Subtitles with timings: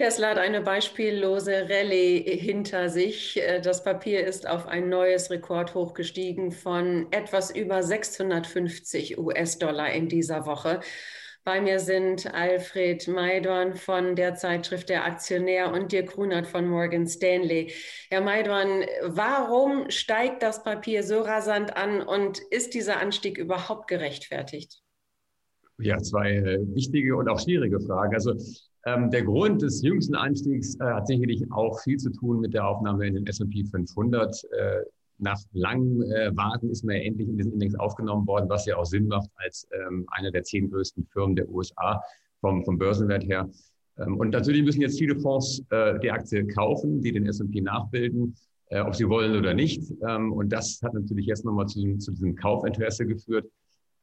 [0.00, 3.38] Tesla hat eine beispiellose Rallye hinter sich.
[3.38, 10.08] Äh, das Papier ist auf ein neues Rekordhoch gestiegen von etwas über 650 US-Dollar in
[10.08, 10.80] dieser Woche.
[11.44, 17.06] Bei mir sind Alfred Maidorn von der Zeitschrift Der Aktionär und Dirk Grunert von Morgan
[17.06, 17.70] Stanley.
[18.10, 24.80] Herr Maidorn, warum steigt das Papier so rasant an und ist dieser Anstieg überhaupt gerechtfertigt?
[25.76, 28.14] Ja, zwei äh, wichtige und auch schwierige Fragen.
[28.14, 28.32] Also
[28.86, 32.66] ähm, der Grund des jüngsten Anstiegs äh, hat sicherlich auch viel zu tun mit der
[32.66, 34.44] Aufnahme in den S&P 500.
[34.44, 34.80] Äh,
[35.18, 38.76] nach langem äh, Warten ist man ja endlich in diesen Index aufgenommen worden, was ja
[38.76, 42.02] auch Sinn macht als ähm, eine der zehn größten Firmen der USA
[42.40, 43.50] vom, vom Börsenwert her.
[43.98, 48.34] Ähm, und natürlich müssen jetzt viele Fonds äh, die Aktie kaufen, die den S&P nachbilden,
[48.66, 49.92] äh, ob sie wollen oder nicht.
[50.08, 53.46] Ähm, und das hat natürlich jetzt nochmal zu, zu diesem Kaufinteresse geführt.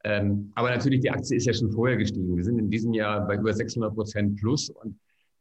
[0.04, 2.36] Ähm, aber natürlich, die Aktie ist ja schon vorher gestiegen.
[2.36, 4.98] Wir sind in diesem Jahr bei über 600 Prozent plus und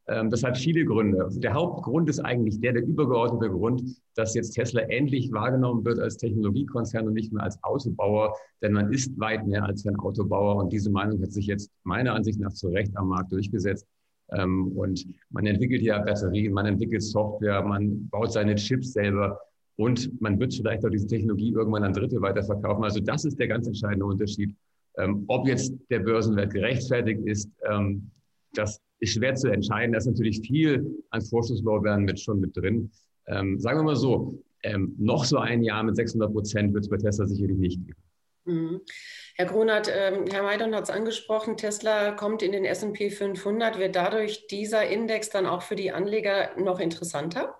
[0.07, 1.27] ähm, das hat viele Gründe.
[1.31, 3.83] Der Hauptgrund ist eigentlich der, der übergeordnete Grund,
[4.15, 8.91] dass jetzt Tesla endlich wahrgenommen wird als Technologiekonzern und nicht mehr als Autobauer, denn man
[8.93, 12.53] ist weit mehr als ein Autobauer und diese Meinung hat sich jetzt meiner Ansicht nach
[12.53, 13.85] zu Recht am Markt durchgesetzt.
[14.31, 19.39] Ähm, und man entwickelt ja Batterien, man entwickelt Software, man baut seine Chips selber
[19.77, 22.83] und man wird vielleicht auch diese Technologie irgendwann an Dritte weiterverkaufen.
[22.83, 24.53] Also das ist der ganz entscheidende Unterschied.
[24.97, 28.09] Ähm, ob jetzt der Börsenwert gerechtfertigt ist, ähm,
[28.53, 29.91] das ist schwer zu entscheiden.
[29.91, 32.89] Da ist natürlich viel an Vorschusslorbeeren mit schon mit drin.
[33.27, 36.89] Ähm, sagen wir mal so, ähm, noch so ein Jahr mit 600 Prozent wird es
[36.89, 37.99] bei Tesla sicherlich nicht geben.
[38.45, 38.81] Mhm.
[39.35, 43.77] Herr Grunert, ähm, Herr Maidon hat es angesprochen, Tesla kommt in den S&P 500.
[43.77, 47.53] Wird dadurch dieser Index dann auch für die Anleger noch interessanter?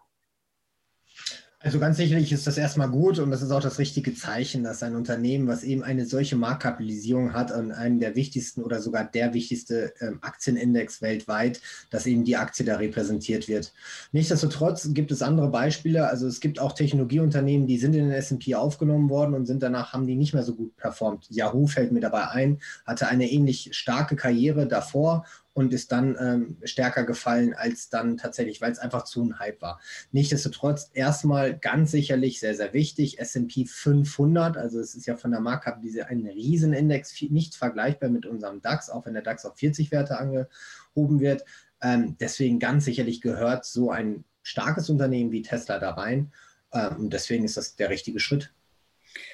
[1.60, 4.84] Also ganz sicherlich ist das erstmal gut und das ist auch das richtige Zeichen, dass
[4.84, 9.34] ein Unternehmen, was eben eine solche Marktkapitalisierung hat und einen der wichtigsten oder sogar der
[9.34, 13.74] wichtigste ähm, Aktienindex weltweit, dass eben die Aktie da repräsentiert wird.
[14.12, 16.08] Nichtsdestotrotz gibt es andere Beispiele.
[16.08, 19.94] Also es gibt auch Technologieunternehmen, die sind in den S&P aufgenommen worden und sind danach
[19.94, 21.26] haben die nicht mehr so gut performt.
[21.32, 25.26] Yahoo fällt mir dabei ein, hatte eine ähnlich starke Karriere davor
[25.58, 29.60] und ist dann ähm, stärker gefallen als dann tatsächlich, weil es einfach zu ein Hype
[29.60, 29.82] war.
[30.12, 35.40] Nichtsdestotrotz erstmal ganz sicherlich sehr, sehr wichtig, S&P 500, also es ist ja von der
[35.40, 39.90] Markup diese ein Riesenindex, nicht vergleichbar mit unserem DAX, auch wenn der DAX auf 40
[39.90, 41.44] Werte angehoben wird.
[41.82, 46.32] Ähm, deswegen ganz sicherlich gehört so ein starkes Unternehmen wie Tesla da rein.
[46.72, 48.54] Ähm, und deswegen ist das der richtige Schritt.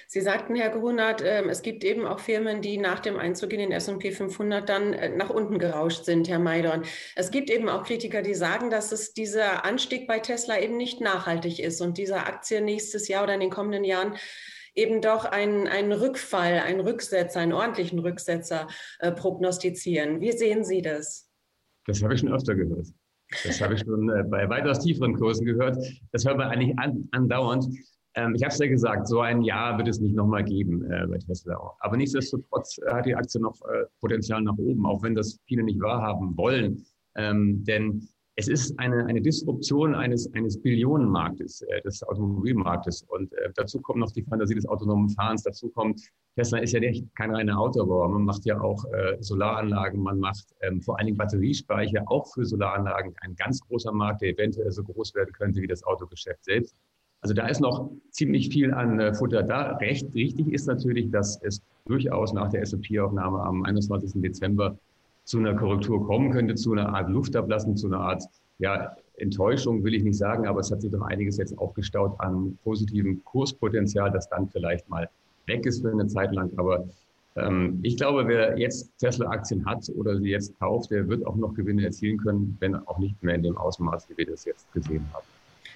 [0.08, 3.59] Sie sagten, Herr Grunert, ähm, es gibt eben auch Firmen, die nach dem Einzug in
[3.59, 6.84] den S&P 500 dann äh, nach unten gerauscht sind, Herr Maidorn.
[7.16, 11.02] Es gibt eben auch Kritiker, die sagen, dass es dieser Anstieg bei Tesla eben nicht
[11.02, 14.16] nachhaltig ist und dieser Aktie nächstes Jahr oder in den kommenden Jahren
[14.75, 18.68] eben doch einen, einen Rückfall, einen Rücksetzer, einen ordentlichen Rücksetzer
[19.00, 20.19] äh, prognostizieren.
[20.22, 21.30] Wie sehen Sie das?
[21.86, 22.88] Das habe ich schon öfter gehört.
[23.44, 25.78] Das habe ich schon äh, bei weitaus tieferen Kursen gehört.
[26.12, 27.66] Das hört man eigentlich an, andauernd.
[28.16, 31.07] Ähm, ich habe es ja gesagt, so ein Jahr wird es nicht nochmal geben äh,
[31.07, 31.57] bei Tesla.
[31.79, 35.63] Aber nichtsdestotrotz äh, hat die Aktie noch äh, Potenzial nach oben, auch wenn das viele
[35.63, 36.85] nicht wahrhaben wollen.
[37.16, 43.03] Ähm, denn es ist eine, eine Disruption eines, eines Billionenmarktes, äh, des Automobilmarktes.
[43.03, 45.44] Und äh, dazu kommt noch die Fantasie des autonomen Fahrens.
[45.44, 46.01] Dazu kommt,
[46.35, 48.09] Tesla ist ja nicht kein reiner Autobauer.
[48.09, 52.45] Man macht ja auch äh, Solaranlagen, man macht ähm, vor allen Dingen Batteriespeicher, auch für
[52.45, 53.13] Solaranlagen.
[53.22, 56.75] Ein ganz großer Markt, der eventuell so groß werden könnte wie das Autogeschäft selbst.
[57.24, 59.78] Also da ist noch ziemlich viel an äh, Futter da.
[59.78, 64.22] Recht richtig ist natürlich, dass es durchaus nach der S&P-Aufnahme am 21.
[64.22, 64.78] Dezember
[65.24, 68.24] zu einer Korrektur kommen könnte, zu einer Art Luftablassen, zu einer Art
[68.60, 72.58] ja, Enttäuschung will ich nicht sagen, aber es hat sich doch einiges jetzt aufgestaut an
[72.64, 75.10] positivem Kurspotenzial, das dann vielleicht mal
[75.46, 76.52] weg ist für eine Zeit lang.
[76.58, 76.86] Aber
[77.36, 81.54] ähm, ich glaube, wer jetzt Tesla-Aktien hat oder sie jetzt kauft, der wird auch noch
[81.54, 85.06] Gewinne erzielen können, wenn auch nicht mehr in dem Ausmaß, wie wir das jetzt gesehen
[85.14, 85.26] haben.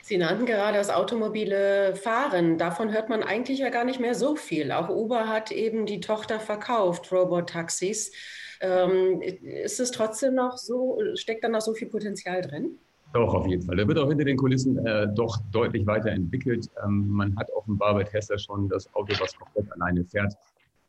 [0.07, 2.57] Sie nannten gerade das automobile Fahren.
[2.57, 4.72] Davon hört man eigentlich ja gar nicht mehr so viel.
[4.72, 8.13] Auch Uber hat eben die Tochter verkauft, Robot-Taxis.
[8.62, 12.78] Ähm, ist es trotzdem noch so, steckt da noch so viel Potenzial drin?
[13.12, 13.76] Doch, auf jeden Fall.
[13.76, 16.70] Da wird auch hinter den Kulissen äh, doch deutlich weiterentwickelt.
[16.85, 20.34] Ähm, man hat offenbar bei Tesla schon das Auto, was komplett alleine fährt,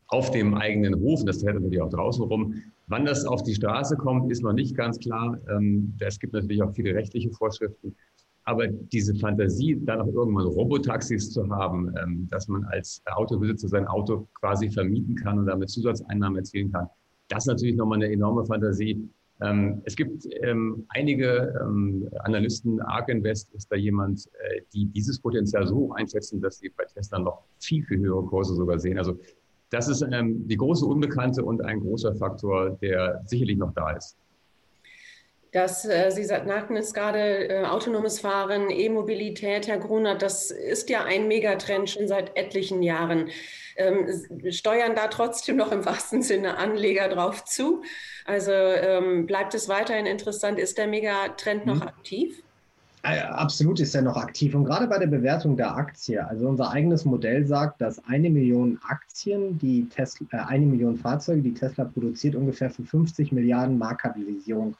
[0.06, 1.24] auf dem eigenen Hof.
[1.24, 2.62] Das fährt natürlich auch draußen rum.
[2.86, 5.36] Wann das auf die Straße kommt, ist noch nicht ganz klar.
[5.50, 7.96] Ähm, es gibt natürlich auch viele rechtliche Vorschriften.
[8.48, 13.86] Aber diese Fantasie, dann auch irgendwann Robotaxis zu haben, ähm, dass man als Autobesitzer sein
[13.86, 16.86] Auto quasi vermieten kann und damit Zusatzeinnahmen erzielen kann,
[17.28, 19.06] das ist natürlich nochmal eine enorme Fantasie.
[19.42, 25.20] Ähm, es gibt ähm, einige ähm, Analysten, ARK Invest ist da jemand, äh, die dieses
[25.20, 28.96] Potenzial so hoch einschätzen, dass sie bei Tesla noch viel, viel höhere Kurse sogar sehen.
[28.96, 29.18] Also
[29.68, 34.16] das ist ähm, die große Unbekannte und ein großer Faktor, der sicherlich noch da ist.
[35.52, 41.04] Das, äh, Sie nannten es gerade, äh, autonomes Fahren, E-Mobilität, Herr Gruner, das ist ja
[41.04, 43.30] ein Megatrend schon seit etlichen Jahren.
[43.76, 44.08] Ähm,
[44.50, 47.82] steuern da trotzdem noch im wahrsten Sinne Anleger drauf zu?
[48.26, 50.58] Also ähm, bleibt es weiterhin interessant?
[50.58, 51.82] Ist der Megatrend noch mhm.
[51.82, 52.42] aktiv?
[53.04, 54.54] Äh, absolut ist er noch aktiv.
[54.54, 58.78] Und gerade bei der Bewertung der Aktie, also unser eigenes Modell sagt, dass eine Million
[58.86, 64.72] Aktien, die Tesla, äh, eine Million Fahrzeuge, die Tesla produziert, ungefähr für 50 Milliarden Marktkapitalisierung
[64.72, 64.76] äh,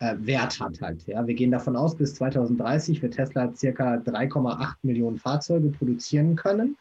[0.00, 1.06] Wert hat halt.
[1.06, 1.26] Ja.
[1.26, 6.76] Wir gehen davon aus, bis 2030 wird Tesla circa 3,8 Millionen Fahrzeuge produzieren können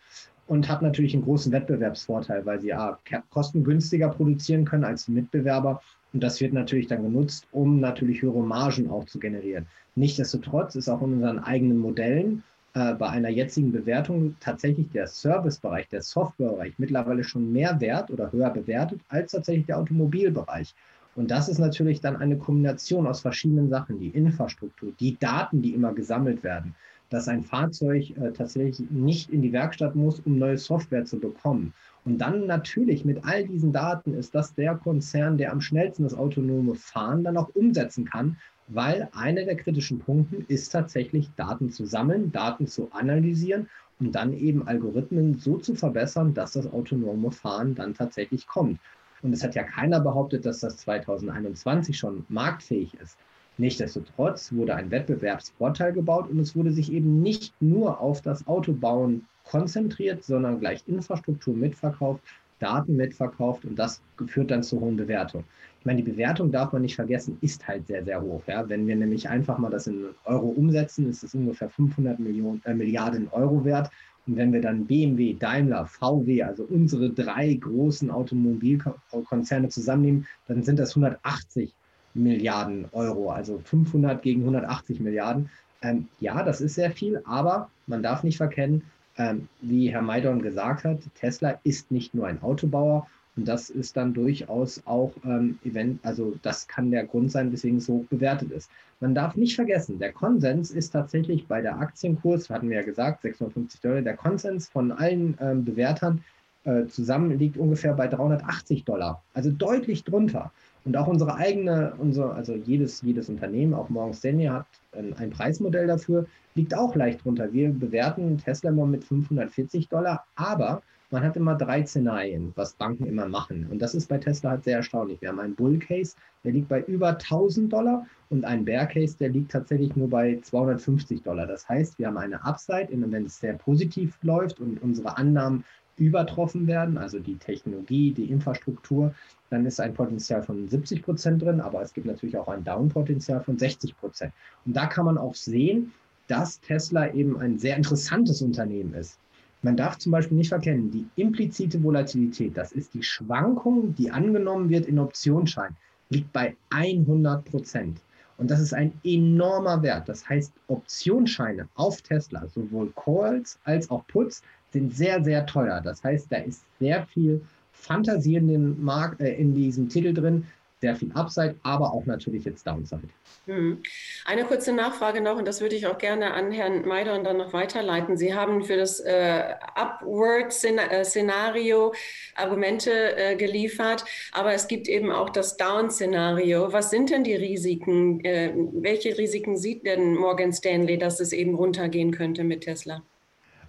[0.47, 5.81] und hat natürlich einen großen Wettbewerbsvorteil, weil sie ja kostengünstiger produzieren können als Mitbewerber.
[6.13, 9.65] Und das wird natürlich dann genutzt, um natürlich höhere Margen auch zu generieren.
[9.95, 15.87] Nichtsdestotrotz ist auch in unseren eigenen Modellen äh, bei einer jetzigen Bewertung tatsächlich der Servicebereich,
[15.89, 20.75] der Softwarebereich mittlerweile schon mehr wert oder höher bewertet als tatsächlich der Automobilbereich.
[21.15, 25.73] Und das ist natürlich dann eine Kombination aus verschiedenen Sachen, die Infrastruktur, die Daten, die
[25.73, 26.75] immer gesammelt werden,
[27.09, 31.73] dass ein Fahrzeug äh, tatsächlich nicht in die Werkstatt muss, um neue Software zu bekommen.
[32.03, 36.13] Und dann natürlich mit all diesen Daten ist das der Konzern, der am schnellsten das
[36.13, 41.85] autonome Fahren dann auch umsetzen kann, weil einer der kritischen Punkte ist tatsächlich Daten zu
[41.85, 43.69] sammeln, Daten zu analysieren
[43.99, 48.79] und dann eben Algorithmen so zu verbessern, dass das autonome Fahren dann tatsächlich kommt.
[49.25, 53.17] Und es hat ja keiner behauptet, dass das 2021 schon marktfähig ist.
[53.57, 59.25] Nichtsdestotrotz wurde ein Wettbewerbsvorteil gebaut und es wurde sich eben nicht nur auf das Autobauen
[59.43, 62.21] konzentriert, sondern gleich Infrastruktur mitverkauft,
[62.59, 65.45] Daten mitverkauft und das führt dann zu hohen Bewertungen.
[65.79, 68.43] Ich meine, die Bewertung darf man nicht vergessen, ist halt sehr, sehr hoch.
[68.45, 68.69] Ja?
[68.69, 72.75] Wenn wir nämlich einfach mal das in Euro umsetzen, ist es ungefähr 500 Millionen, äh,
[72.75, 73.89] Milliarden Euro wert
[74.27, 80.79] und wenn wir dann BMW, Daimler, VW, also unsere drei großen Automobilkonzerne zusammennehmen, dann sind
[80.79, 81.73] das 180
[82.13, 85.49] Milliarden Euro, also 500 gegen 180 Milliarden.
[85.81, 88.83] Ähm, ja, das ist sehr viel, aber man darf nicht verkennen,
[89.17, 93.07] ähm, wie Herr Maidon gesagt hat, Tesla ist nicht nur ein Autobauer
[93.37, 97.79] und das ist dann durchaus auch ähm, Event, also das kann der Grund sein, weswegen
[97.79, 98.69] es so hoch bewertet ist.
[99.01, 103.23] Man darf nicht vergessen, der Konsens ist tatsächlich bei der Aktienkurs, hatten wir ja gesagt,
[103.23, 106.23] 650 Dollar, der Konsens von allen ähm, Bewertern
[106.63, 110.51] äh, zusammen liegt ungefähr bei 380 Dollar, also deutlich drunter.
[110.85, 115.31] Und auch unsere eigene, unsere, also jedes, jedes Unternehmen, auch Morgan Stanley hat ein, ein
[115.31, 117.51] Preismodell dafür, liegt auch leicht drunter.
[117.51, 120.81] Wir bewerten Tesla mit 540 Dollar, aber
[121.11, 123.67] man hat immer drei Szenarien, was Banken immer machen.
[123.69, 125.21] Und das ist bei Tesla halt sehr erstaunlich.
[125.21, 129.15] Wir haben einen Bull Case, der liegt bei über 1000 Dollar und einen Bear Case,
[129.17, 131.45] der liegt tatsächlich nur bei 250 Dollar.
[131.45, 135.63] Das heißt, wir haben eine Upside, wenn es sehr positiv läuft und unsere Annahmen
[135.97, 139.13] übertroffen werden, also die Technologie, die Infrastruktur,
[139.49, 143.41] dann ist ein Potenzial von 70 Prozent drin, aber es gibt natürlich auch ein Down-Potenzial
[143.41, 144.33] von 60 Prozent.
[144.65, 145.93] Und da kann man auch sehen,
[146.27, 149.19] dass Tesla eben ein sehr interessantes Unternehmen ist.
[149.65, 154.69] Man darf zum Beispiel nicht verkennen, die implizite Volatilität, das ist die Schwankung, die angenommen
[154.69, 155.75] wird in Optionsschein,
[156.11, 157.99] liegt bei 100 Prozent.
[158.37, 160.07] Und das ist ein enormer Wert.
[160.07, 165.81] Das heißt, Optionsscheine auf Tesla, sowohl Calls als auch Puts, sind sehr, sehr teuer.
[165.81, 167.41] Das heißt, da ist sehr viel
[167.71, 170.45] Fantasie in, den Markt, äh, in diesem Titel drin,
[170.81, 173.07] sehr viel Upside, aber auch natürlich jetzt Downside.
[173.45, 173.81] Hm.
[174.25, 177.53] Eine kurze Nachfrage noch, und das würde ich auch gerne an Herrn Maidon dann noch
[177.53, 178.17] weiterleiten.
[178.17, 181.97] Sie haben für das äh, Upward-Szenario äh,
[182.35, 186.73] Argumente äh, geliefert, aber es gibt eben auch das Down-Szenario.
[186.73, 188.25] Was sind denn die Risiken?
[188.25, 193.03] Äh, welche Risiken sieht denn Morgan Stanley, dass es eben runtergehen könnte mit Tesla?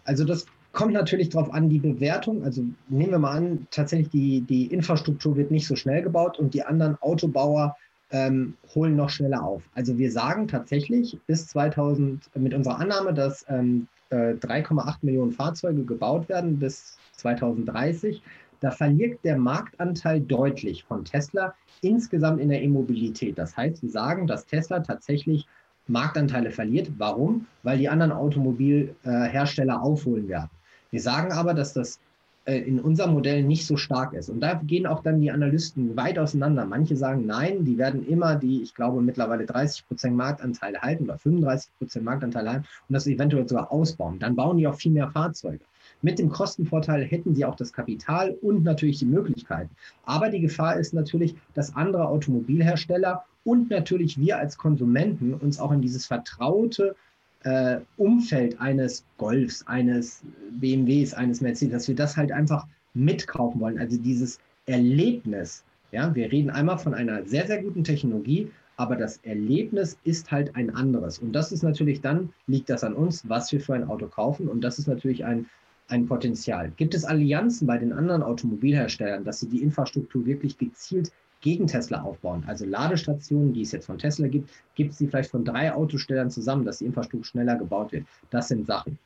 [0.05, 2.45] Also das kommt natürlich darauf an, die Bewertung.
[2.45, 6.53] Also nehmen wir mal an, tatsächlich die, die Infrastruktur wird nicht so schnell gebaut und
[6.53, 7.77] die anderen Autobauer
[8.11, 9.63] ähm, holen noch schneller auf.
[9.75, 15.83] Also wir sagen tatsächlich bis 2000 mit unserer Annahme, dass ähm, äh, 3,8 Millionen Fahrzeuge
[15.83, 18.23] gebaut werden bis 2030.
[18.61, 23.39] Da verliert der Marktanteil deutlich von Tesla insgesamt in der E-Mobilität.
[23.39, 25.47] Das heißt, wir sagen, dass Tesla tatsächlich
[25.89, 26.91] Marktanteile verliert.
[26.99, 27.47] Warum?
[27.63, 30.51] Weil die anderen Automobilhersteller äh, aufholen werden.
[30.91, 31.99] Wir sagen aber, dass das
[32.47, 34.31] äh, in unserem Modell nicht so stark ist.
[34.31, 36.65] Und da gehen auch dann die Analysten weit auseinander.
[36.65, 41.19] Manche sagen, nein, die werden immer die, ich glaube, mittlerweile 30 Prozent Marktanteil halten oder
[41.19, 44.21] 35 Prozent Marktanteil halten und das eventuell sogar ausbauen.
[44.21, 45.65] Dann bauen die auch viel mehr Fahrzeuge.
[46.03, 49.71] Mit dem Kostenvorteil hätten sie auch das Kapital und natürlich die Möglichkeiten.
[50.05, 55.73] Aber die Gefahr ist natürlich, dass andere Automobilhersteller und natürlich wir als Konsumenten uns auch
[55.73, 56.95] in dieses vertraute
[57.43, 60.23] äh, Umfeld eines Golfs, eines
[60.61, 63.79] BMWs, eines Mercedes, dass wir das halt einfach mitkaufen wollen.
[63.79, 65.65] Also dieses Erlebnis.
[65.93, 70.55] Ja, wir reden einmal von einer sehr, sehr guten Technologie, aber das Erlebnis ist halt
[70.55, 71.19] ein anderes.
[71.19, 74.49] Und das ist natürlich dann, liegt das an uns, was wir für ein Auto kaufen.
[74.49, 75.47] Und das ist natürlich ein,
[75.89, 76.73] ein Potenzial.
[76.77, 82.03] Gibt es Allianzen bei den anderen Automobilherstellern, dass sie die Infrastruktur wirklich gezielt gegen Tesla
[82.03, 82.45] aufbauen?
[82.47, 86.31] Also Ladestationen, die es jetzt von Tesla gibt, gibt es die vielleicht von drei Autostellern
[86.31, 88.05] zusammen, dass die Infrastruktur schneller gebaut wird.
[88.31, 88.99] Das sind Sachen,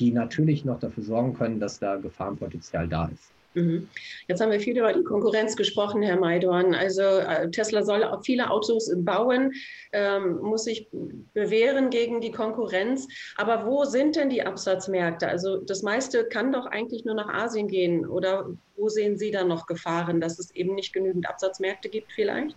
[0.00, 3.32] die natürlich noch dafür sorgen können, dass da Gefahrenpotenzial da ist.
[3.54, 3.88] Mhm.
[4.26, 6.74] Jetzt haben wir viel über die Konkurrenz gesprochen, Herr Maidorn.
[6.74, 9.52] Also äh, Tesla soll viele Autos bauen,
[9.92, 10.88] ähm, muss sich
[11.34, 13.08] bewähren gegen die Konkurrenz.
[13.36, 15.26] Aber wo sind denn die Absatzmärkte?
[15.28, 18.06] Also das meiste kann doch eigentlich nur nach Asien gehen.
[18.06, 22.56] Oder wo sehen Sie da noch Gefahren, dass es eben nicht genügend Absatzmärkte gibt vielleicht?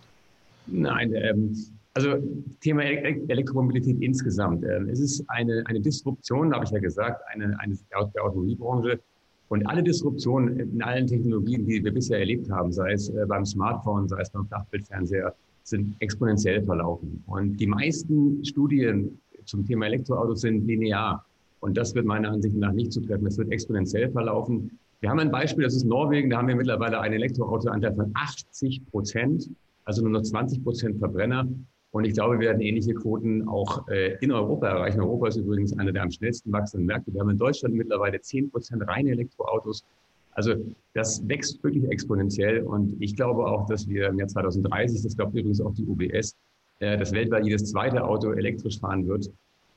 [0.66, 1.56] Nein, ähm,
[1.94, 2.16] also
[2.60, 4.64] Thema Elektromobilität insgesamt.
[4.64, 9.00] Ähm, es ist eine, eine Disruption, habe ich ja gesagt, eine, eine der Automobilbranche
[9.48, 13.44] und alle Disruptionen in allen Technologien, die wir bisher erlebt haben, sei es äh, beim
[13.44, 15.34] Smartphone, sei es beim Flachbildfernseher,
[15.64, 17.22] sind exponentiell verlaufen.
[17.26, 21.24] Und die meisten Studien zum Thema Elektroautos sind linear.
[21.60, 23.26] Und das wird meiner Ansicht nach nicht zutreffen.
[23.26, 24.78] Es wird exponentiell verlaufen.
[25.00, 26.30] Wir haben ein Beispiel, das ist Norwegen.
[26.30, 29.50] Da haben wir mittlerweile einen Elektroautoanteil von 80 Prozent,
[29.84, 31.46] also nur noch 20 Prozent Verbrenner.
[31.92, 35.00] Und ich glaube, wir werden ähnliche Quoten auch äh, in Europa erreichen.
[35.00, 37.12] Europa ist übrigens einer der am schnellsten wachsenden Märkte.
[37.12, 39.84] Wir haben in Deutschland mittlerweile 10 Prozent reine Elektroautos.
[40.32, 40.54] Also
[40.94, 42.62] das wächst wirklich exponentiell.
[42.62, 46.34] Und ich glaube auch, dass wir im Jahr 2030, das glaubt übrigens auch die UBS,
[46.80, 49.30] äh, dass weltweit jedes zweite Auto elektrisch fahren wird.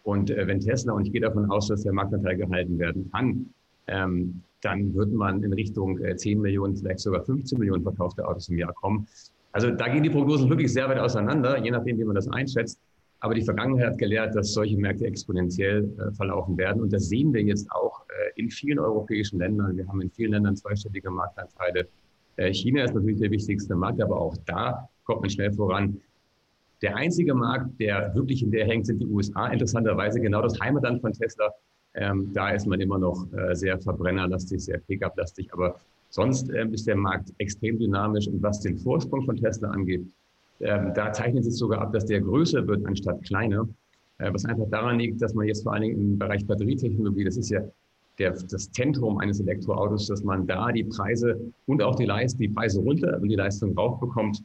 [0.03, 3.53] Und äh, wenn Tesla, und ich gehe davon aus, dass der Marktanteil gehalten werden kann,
[3.88, 8.57] ähm, dann wird man in Richtung 10 Millionen, vielleicht sogar 15 Millionen verkaufte Autos im
[8.57, 9.05] Jahr kommen.
[9.55, 12.77] Also da gehen die Prognosen wirklich sehr weit auseinander, je nachdem, wie man das einschätzt.
[13.21, 16.81] Aber die Vergangenheit hat gelehrt, dass solche Märkte exponentiell äh, verlaufen werden.
[16.81, 19.77] Und das sehen wir jetzt auch äh, in vielen europäischen Ländern.
[19.77, 21.88] Wir haben in vielen Ländern zweistellige Marktanteile.
[22.35, 26.01] Äh, China ist natürlich der wichtigste Markt, aber auch da kommt man schnell voran.
[26.81, 29.47] Der einzige Markt, der wirklich in der hängt, sind die USA.
[29.47, 31.50] Interessanterweise genau das Heimatland von Tesla.
[31.93, 35.53] Ähm, da ist man immer noch äh, sehr verbrennerlastig, sehr Pickup-lastig.
[35.53, 35.79] Aber
[36.15, 40.07] Sonst ähm, ist der Markt extrem dynamisch und was den Vorsprung von Tesla angeht,
[40.62, 43.67] ähm, da zeichnet sich sogar ab, dass der größer wird anstatt kleiner,
[44.19, 47.36] äh, was einfach daran liegt, dass man jetzt vor allen Dingen im Bereich Batterietechnologie, das
[47.36, 47.60] ist ja
[48.17, 52.48] der, das Zentrum eines Elektroautos, dass man da die Preise und auch die Leistung, die
[52.48, 54.41] Preise runter und die Leistung raufbekommt.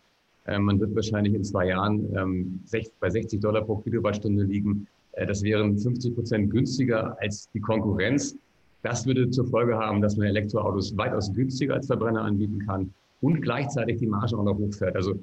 [0.46, 2.60] Äh, man wird wahrscheinlich in zwei Jahren ähm,
[2.98, 4.88] bei 60 Dollar pro Kilowattstunde liegen.
[5.12, 8.36] Äh, das wären 50 Prozent günstiger als die Konkurrenz.
[8.82, 13.42] Das würde zur Folge haben, dass man Elektroautos weitaus günstiger als Verbrenner anbieten kann und
[13.42, 14.96] gleichzeitig die Marge auch noch hochfährt.
[14.96, 15.14] Also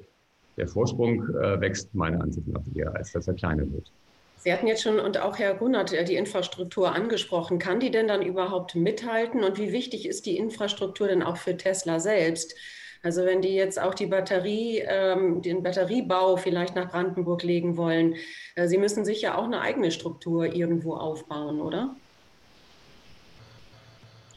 [0.56, 3.90] der Vorsprung äh, wächst meiner Ansicht nach eher, als dass er kleiner wird.
[4.36, 7.58] Sie hatten jetzt schon und auch Herr Gunnert äh, die Infrastruktur angesprochen.
[7.58, 11.56] Kann die denn dann überhaupt mithalten und wie wichtig ist die Infrastruktur denn auch für
[11.56, 12.54] Tesla selbst?
[13.02, 18.16] Also wenn die jetzt auch die Batterie, ähm, den Batteriebau vielleicht nach Brandenburg legen wollen,
[18.54, 21.94] äh, sie müssen sich ja auch eine eigene Struktur irgendwo aufbauen, oder?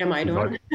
[0.02, 0.58] Herr Maidorn.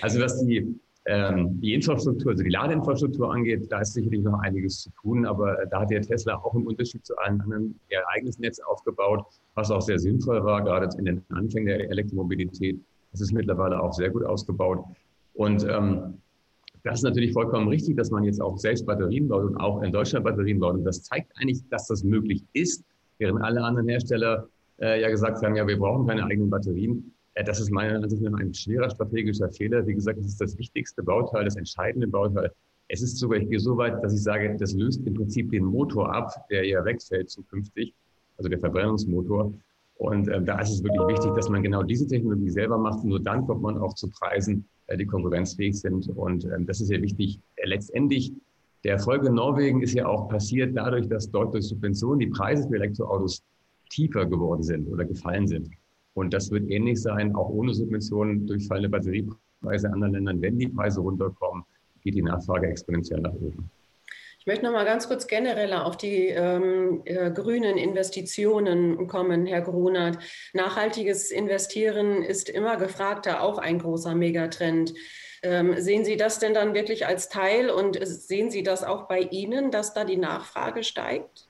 [0.00, 0.74] Also was die,
[1.06, 5.66] ähm, die Infrastruktur, also die Ladeinfrastruktur angeht, da ist sicherlich noch einiges zu tun, aber
[5.70, 9.70] da hat der Tesla auch im Unterschied zu allen anderen ihr eigenes Netz aufgebaut, was
[9.70, 12.80] auch sehr sinnvoll war, gerade in den Anfängen der Elektromobilität.
[13.12, 14.84] Das ist mittlerweile auch sehr gut ausgebaut.
[15.34, 16.14] Und ähm,
[16.82, 19.92] das ist natürlich vollkommen richtig, dass man jetzt auch selbst Batterien baut und auch in
[19.92, 20.74] Deutschland Batterien baut.
[20.74, 22.84] Und das zeigt eigentlich, dass das möglich ist,
[23.18, 24.48] während alle anderen Hersteller
[24.80, 27.14] äh, ja gesagt haben, ja, wir brauchen keine eigenen Batterien.
[27.34, 29.86] Äh, das ist meiner Ansicht nach ein schwerer strategischer Fehler.
[29.86, 32.50] Wie gesagt, es ist das wichtigste Bauteil, das entscheidende Bauteil.
[32.88, 35.64] Es ist sogar, ich gehe so weit, dass ich sage, das löst im Prinzip den
[35.64, 37.94] Motor ab, der ja wegfällt zukünftig,
[38.36, 39.54] also der Verbrennungsmotor.
[39.96, 43.04] Und äh, da ist es wirklich wichtig, dass man genau diese Technologie selber macht.
[43.04, 46.08] Nur dann kommt man auch zu Preisen, äh, die konkurrenzfähig sind.
[46.08, 47.40] Und ähm, das ist ja wichtig.
[47.56, 48.32] Äh, letztendlich,
[48.82, 52.68] der Erfolg in Norwegen ist ja auch passiert dadurch, dass dort durch Subventionen die Preise
[52.68, 53.42] für Elektroautos
[53.90, 55.70] tiefer geworden sind oder gefallen sind.
[56.14, 60.42] Und das wird ähnlich sein, auch ohne Subventionen durch fallende Batteriepreise in anderen Ländern.
[60.42, 61.64] Wenn die Preise runterkommen,
[62.02, 63.70] geht die Nachfrage exponentiell nach oben.
[64.44, 69.62] Ich möchte noch mal ganz kurz genereller auf die ähm, äh, grünen Investitionen kommen, Herr
[69.62, 70.18] Grunert.
[70.52, 74.92] Nachhaltiges Investieren ist immer gefragter, auch ein großer Megatrend.
[75.42, 79.20] Ähm, sehen Sie das denn dann wirklich als Teil und sehen Sie das auch bei
[79.20, 81.48] Ihnen, dass da die Nachfrage steigt?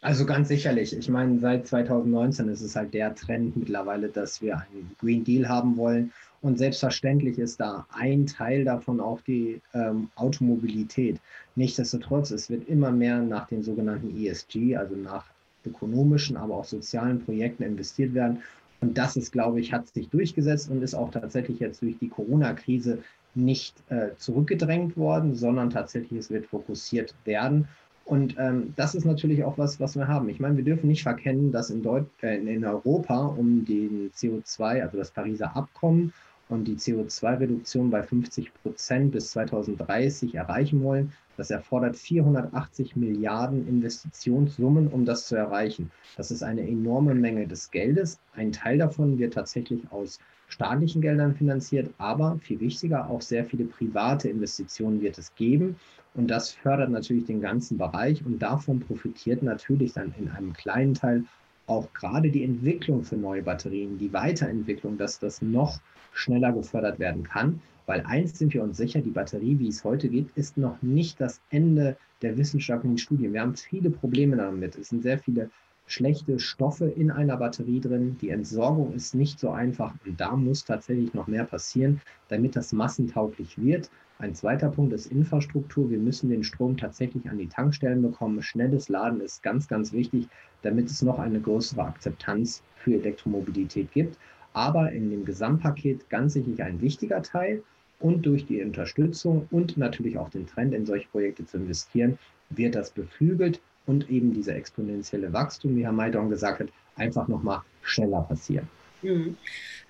[0.00, 0.96] Also ganz sicherlich.
[0.96, 5.48] Ich meine, seit 2019 ist es halt der Trend mittlerweile, dass wir einen Green Deal
[5.48, 6.12] haben wollen.
[6.40, 11.20] Und selbstverständlich ist da ein Teil davon auch die ähm, Automobilität.
[11.56, 15.26] Nichtsdestotrotz, es wird immer mehr nach den sogenannten ESG, also nach
[15.66, 18.40] ökonomischen, aber auch sozialen Projekten investiert werden.
[18.80, 22.08] Und das ist, glaube ich, hat sich durchgesetzt und ist auch tatsächlich jetzt durch die
[22.08, 23.02] Corona-Krise
[23.34, 27.66] nicht äh, zurückgedrängt worden, sondern tatsächlich es wird fokussiert werden.
[28.08, 30.30] Und ähm, das ist natürlich auch was, was wir haben.
[30.30, 34.80] Ich meine, wir dürfen nicht verkennen, dass in, Deut äh, in Europa um den CO2,
[34.80, 36.14] also das Pariser Abkommen
[36.48, 44.88] und die CO2-Reduktion bei 50 Prozent bis 2030 erreichen wollen, das erfordert 480 Milliarden Investitionssummen,
[44.88, 45.90] um das zu erreichen.
[46.16, 48.18] Das ist eine enorme Menge des Geldes.
[48.34, 53.64] Ein Teil davon wird tatsächlich aus staatlichen Geldern finanziert, aber viel wichtiger, auch sehr viele
[53.64, 55.76] private Investitionen wird es geben.
[56.18, 60.94] Und das fördert natürlich den ganzen Bereich und davon profitiert natürlich dann in einem kleinen
[60.94, 61.22] Teil
[61.68, 65.78] auch gerade die Entwicklung für neue Batterien, die Weiterentwicklung, dass das noch
[66.12, 67.62] schneller gefördert werden kann.
[67.86, 71.20] Weil eins sind wir uns sicher, die Batterie, wie es heute geht, ist noch nicht
[71.20, 73.32] das Ende der wissenschaftlichen Studien.
[73.32, 74.76] Wir haben viele Probleme damit.
[74.76, 75.50] Es sind sehr viele
[75.88, 78.16] schlechte Stoffe in einer Batterie drin.
[78.20, 82.72] Die Entsorgung ist nicht so einfach und da muss tatsächlich noch mehr passieren, damit das
[82.72, 83.90] massentauglich wird.
[84.20, 85.90] Ein zweiter Punkt ist Infrastruktur.
[85.90, 88.42] Wir müssen den Strom tatsächlich an die Tankstellen bekommen.
[88.42, 90.28] Schnelles Laden ist ganz, ganz wichtig,
[90.62, 94.18] damit es noch eine größere Akzeptanz für Elektromobilität gibt.
[94.52, 97.62] Aber in dem Gesamtpaket ganz sicherlich ein wichtiger Teil.
[98.00, 102.18] Und durch die Unterstützung und natürlich auch den Trend, in solche Projekte zu investieren,
[102.50, 107.62] wird das beflügelt und eben dieser exponentielle Wachstum, wie Herr Maidon gesagt hat, einfach nochmal
[107.82, 108.68] schneller passieren.
[109.02, 109.36] Mhm.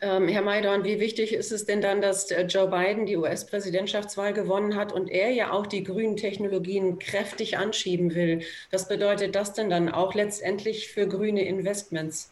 [0.00, 4.32] Ähm, Herr Maidorn, wie wichtig ist es denn dann, dass äh, Joe Biden die US-Präsidentschaftswahl
[4.32, 8.42] gewonnen hat und er ja auch die grünen Technologien kräftig anschieben will?
[8.70, 12.30] Was bedeutet das denn dann auch letztendlich für grüne Investments?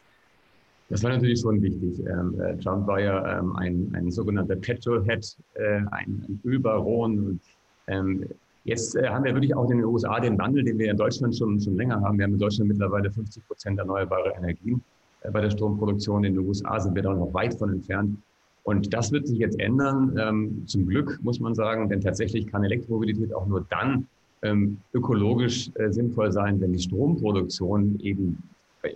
[0.89, 1.99] Das war natürlich schon wichtig.
[2.07, 7.19] Ähm, äh, Trump war ja ähm, ein, ein sogenannter Petrolhead, äh, ein, ein Ölbaron.
[7.27, 7.41] Und,
[7.89, 8.29] ähm,
[8.67, 11.37] Jetzt äh, haben wir wirklich auch in den USA den Wandel, den wir in Deutschland
[11.37, 12.19] schon, schon länger haben.
[12.19, 14.83] Wir haben in Deutschland mittlerweile 50 Prozent erneuerbare Energien
[15.21, 16.25] äh, bei der Stromproduktion.
[16.25, 18.19] In den USA sind wir da noch weit von entfernt.
[18.65, 22.65] Und das wird sich jetzt ändern, ähm, zum Glück, muss man sagen, denn tatsächlich kann
[22.65, 24.09] Elektromobilität auch nur dann
[24.43, 28.43] ähm, ökologisch äh, sinnvoll sein, wenn die Stromproduktion eben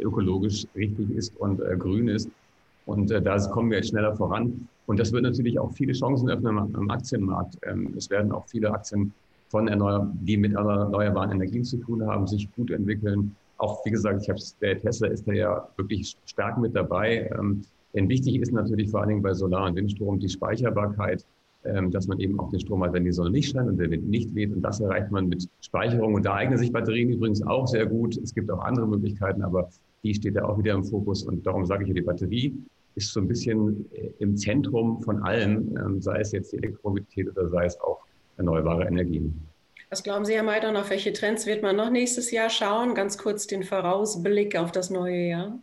[0.01, 2.29] ökologisch richtig ist und äh, grün ist.
[2.87, 4.69] Und äh, da kommen wir jetzt schneller voran.
[4.87, 7.57] Und das wird natürlich auch viele Chancen öffnen am, am Aktienmarkt.
[7.63, 9.13] Ähm, es werden auch viele Aktien
[9.51, 13.35] von erneuer, die mit erneuerbaren Energien zu tun haben, sich gut entwickeln.
[13.59, 17.31] Auch wie gesagt, ich habe der Tesla ist da ja wirklich stark mit dabei.
[17.37, 21.27] Ähm, denn wichtig ist natürlich vor allen Dingen bei Solar- und Windstrom die Speicherbarkeit,
[21.65, 23.91] ähm, dass man eben auch den Strom hat, wenn die Sonne nicht scheint und der
[23.91, 24.53] Wind nicht weht.
[24.55, 26.15] Und das erreicht man mit Speicherung.
[26.15, 28.17] Und da eignen sich Batterien übrigens auch sehr gut.
[28.17, 29.69] Es gibt auch andere Möglichkeiten, aber
[30.05, 31.25] die steht da auch wieder im Fokus.
[31.25, 32.55] Und darum sage ich ja, die Batterie
[32.95, 37.29] ist so ein bisschen äh, im Zentrum von allem, ähm, sei es jetzt die Elektromobilität
[37.31, 38.00] oder sei es auch
[38.41, 39.47] erneuerbare Energien.
[39.91, 42.95] Was glauben Sie, Herr Meidern, auf welche Trends wird man noch nächstes Jahr schauen?
[42.95, 45.59] Ganz kurz den Vorausblick auf das neue Jahr.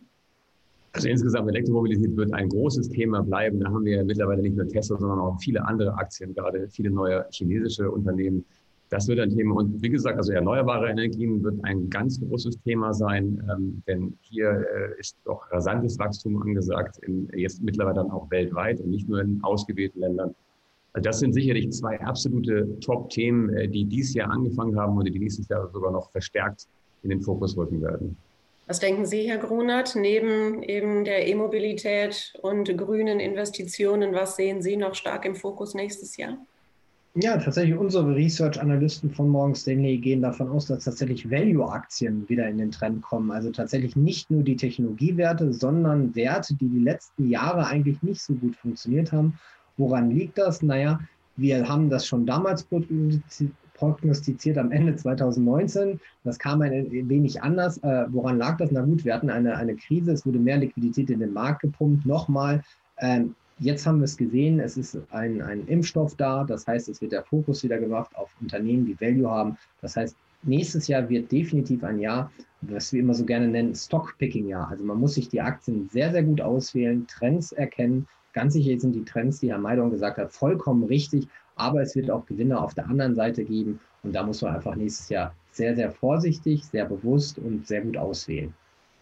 [0.92, 3.60] Also insgesamt Elektromobilität wird ein großes Thema bleiben.
[3.60, 7.26] Da haben wir mittlerweile nicht nur Tesla, sondern auch viele andere Aktien, gerade viele neue
[7.30, 8.44] chinesische Unternehmen.
[8.90, 9.56] Das wird ein Thema.
[9.56, 14.50] Und wie gesagt, also erneuerbare Energien wird ein ganz großes Thema sein, ähm, denn hier
[14.50, 19.20] äh, ist doch rasantes Wachstum angesagt, in, jetzt mittlerweile dann auch weltweit und nicht nur
[19.20, 20.34] in ausgewählten Ländern.
[20.98, 25.16] Also das sind sicherlich zwei absolute Top-Themen, äh, die dieses Jahr angefangen haben und die
[25.16, 26.66] nächstes Jahr sogar noch verstärkt
[27.04, 28.16] in den Fokus rücken werden.
[28.66, 34.76] Was denken Sie, Herr Grunert, neben eben der E-Mobilität und grünen Investitionen, was sehen Sie
[34.76, 36.36] noch stark im Fokus nächstes Jahr?
[37.14, 42.58] Ja, tatsächlich unsere Research-Analysten von Morgan Stanley gehen davon aus, dass tatsächlich Value-Aktien wieder in
[42.58, 43.30] den Trend kommen.
[43.30, 48.34] Also tatsächlich nicht nur die Technologiewerte, sondern Werte, die die letzten Jahre eigentlich nicht so
[48.34, 49.38] gut funktioniert haben
[49.78, 50.62] Woran liegt das?
[50.62, 51.00] Naja,
[51.36, 52.66] wir haben das schon damals
[53.74, 56.00] prognostiziert am Ende 2019.
[56.24, 57.78] Das kam ein wenig anders.
[57.78, 58.72] Äh, woran lag das?
[58.72, 62.04] Na gut, wir hatten eine, eine Krise, es wurde mehr Liquidität in den Markt gepumpt.
[62.04, 62.62] Nochmal,
[62.98, 66.42] ähm, jetzt haben wir es gesehen, es ist ein, ein Impfstoff da.
[66.42, 69.56] Das heißt, es wird der Fokus wieder gemacht auf Unternehmen, die Value haben.
[69.80, 74.68] Das heißt, nächstes Jahr wird definitiv ein Jahr, was wir immer so gerne nennen, Stockpicking-Jahr.
[74.68, 78.92] Also man muss sich die Aktien sehr, sehr gut auswählen, Trends erkennen Ganz sicher sind
[78.92, 82.74] die Trends, die Herr Maidon gesagt hat, vollkommen richtig, aber es wird auch Gewinner auf
[82.74, 86.84] der anderen Seite geben und da muss man einfach nächstes Jahr sehr, sehr vorsichtig, sehr
[86.84, 88.54] bewusst und sehr gut auswählen.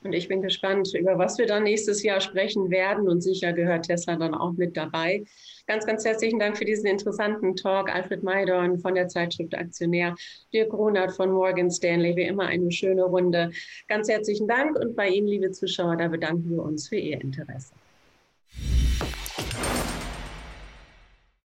[0.06, 3.08] Und ich bin gespannt, über was wir dann nächstes Jahr sprechen werden.
[3.08, 5.24] Und sicher gehört Tesla dann auch mit dabei.
[5.66, 7.92] Ganz, ganz herzlichen Dank für diesen interessanten Talk.
[7.92, 10.14] Alfred Maidorn von der Zeitschrift Aktionär,
[10.52, 12.14] Dirk Runert von Morgan Stanley.
[12.14, 13.50] Wie immer eine schöne Runde.
[13.88, 14.78] Ganz herzlichen Dank.
[14.78, 17.74] Und bei Ihnen, liebe Zuschauer, da bedanken wir uns für Ihr Interesse.